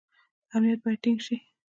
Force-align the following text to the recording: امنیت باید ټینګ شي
امنیت 0.55 0.79
باید 0.83 0.99
ټینګ 1.03 1.19
شي 1.25 1.35